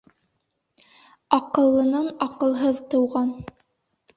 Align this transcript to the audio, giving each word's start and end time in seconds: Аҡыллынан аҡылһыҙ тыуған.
Аҡыллынан 1.37 2.09
аҡылһыҙ 2.27 2.81
тыуған. 2.95 3.31